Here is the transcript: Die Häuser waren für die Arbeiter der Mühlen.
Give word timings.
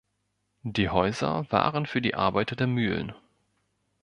Die 0.63 0.89
Häuser 0.89 1.45
waren 1.51 1.85
für 1.85 2.01
die 2.01 2.15
Arbeiter 2.15 2.55
der 2.55 2.65
Mühlen. 2.65 3.13